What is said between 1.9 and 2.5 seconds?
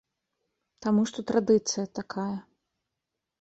такая.